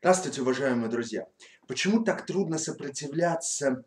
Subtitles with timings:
[0.00, 1.26] Здравствуйте, уважаемые друзья!
[1.66, 3.82] Почему так трудно сопротивляться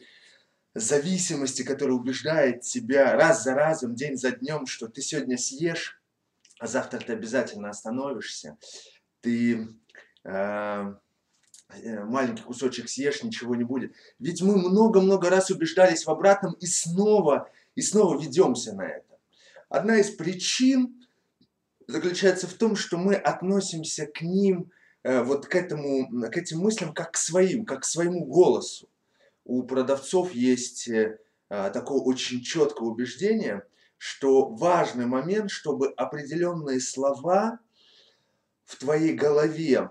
[0.73, 6.01] зависимости, которая убеждает тебя раз за разом, день за днем, что ты сегодня съешь,
[6.59, 8.57] а завтра ты обязательно остановишься,
[9.21, 9.67] ты
[10.23, 10.93] э,
[11.69, 13.93] э маленький кусочек съешь, ничего не будет.
[14.17, 19.19] Ведь мы много-много раз убеждались в обратном и снова, и снова ведемся на это.
[19.69, 21.05] Одна из причин
[21.87, 24.71] заключается в том, что мы относимся к ним
[25.03, 28.89] вот к, этому, к этим мыслям как к своим, как к своему голосу.
[29.45, 31.17] У продавцов есть э,
[31.49, 33.63] а, такое очень четкое убеждение,
[33.97, 37.59] что важный момент, чтобы определенные слова
[38.65, 39.89] в твоей голове,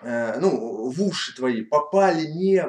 [0.00, 2.64] э, ну, в уши твои попали не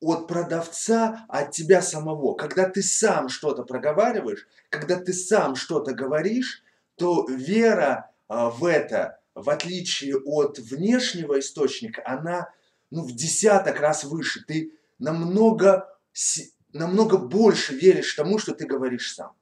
[0.00, 2.34] от продавца, а от тебя самого.
[2.34, 6.62] Когда ты сам что-то проговариваешь, когда ты сам что-то говоришь,
[6.94, 12.52] то вера а, в это в отличие от внешнего источника, она
[12.90, 14.44] ну, в десяток раз выше.
[14.46, 15.88] Ты намного,
[16.72, 19.32] намного больше веришь тому, что ты говоришь сам.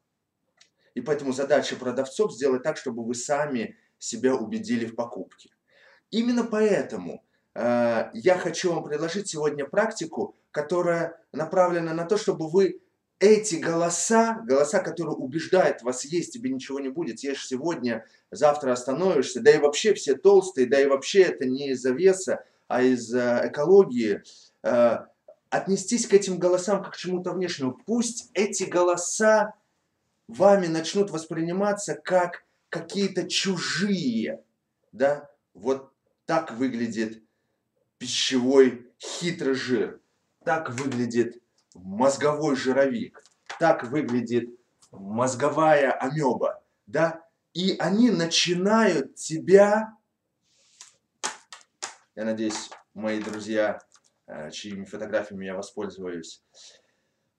[0.95, 5.51] И поэтому задача продавцов сделать так, чтобы вы сами себя убедили в покупке.
[6.11, 12.81] Именно поэтому э, я хочу вам предложить сегодня практику, которая направлена на то, чтобы вы
[13.19, 19.41] эти голоса, голоса, которые убеждают вас есть, тебе ничего не будет, ешь сегодня, завтра остановишься,
[19.41, 24.23] да и вообще все толстые, да и вообще это не из-за веса, а из-за экологии,
[24.63, 24.99] э,
[25.49, 27.79] отнестись к этим голосам как к чему-то внешнему.
[27.87, 29.55] Пусть эти голоса
[30.29, 34.43] вами начнут восприниматься как какие-то чужие,
[34.93, 35.91] да, вот
[36.27, 37.23] так выглядит
[37.99, 40.01] пищевой хитрый жир,
[40.45, 41.41] так выглядит
[41.83, 43.23] мозговой жировик.
[43.59, 44.51] Так выглядит
[44.91, 47.23] мозговая амеба, да?
[47.55, 49.97] И они начинают тебя,
[52.15, 53.81] я надеюсь, мои друзья,
[54.27, 56.43] э, чьими фотографиями я воспользуюсь,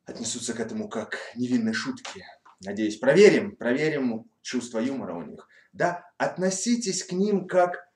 [0.05, 2.25] отнесутся к этому как невинной шутки.
[2.61, 5.47] Надеюсь, проверим, проверим чувство юмора у них.
[5.73, 7.87] Да, относитесь к ним как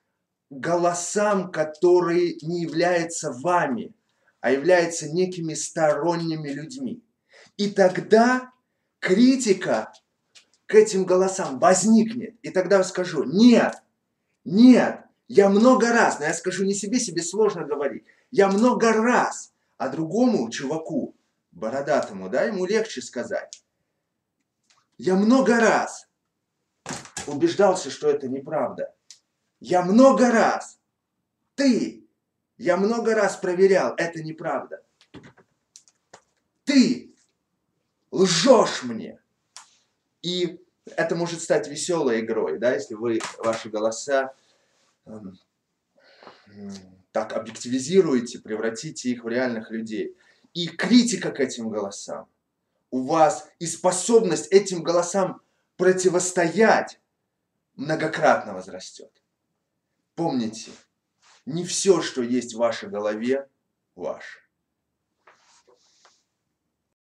[0.50, 3.94] голосам, которые не являются вами
[4.42, 7.02] а являются некими сторонними людьми.
[7.56, 8.52] И тогда
[8.98, 9.92] критика
[10.66, 12.36] к этим голосам возникнет.
[12.42, 13.80] И тогда я скажу, нет,
[14.44, 19.52] нет, я много раз, но я скажу не себе, себе сложно говорить, я много раз,
[19.78, 21.14] а другому чуваку,
[21.52, 23.62] бородатому, да, ему легче сказать.
[24.98, 26.08] Я много раз
[27.28, 28.92] убеждался, что это неправда.
[29.60, 30.80] Я много раз.
[31.54, 32.01] Ты
[32.62, 34.84] я много раз проверял, это неправда.
[36.64, 37.12] Ты
[38.12, 39.20] лжешь мне.
[40.22, 44.32] И это может стать веселой игрой, да, если вы ваши голоса
[45.06, 45.10] э,
[47.10, 50.16] так объективизируете, превратите их в реальных людей.
[50.54, 52.28] И критика к этим голосам
[52.92, 55.40] у вас, и способность этим голосам
[55.76, 57.00] противостоять
[57.74, 59.10] многократно возрастет.
[60.14, 60.70] Помните,
[61.46, 63.48] не все, что есть в вашей голове,
[63.94, 64.38] ваше.